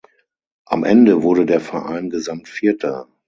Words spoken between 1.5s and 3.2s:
Verein Gesamtvierter.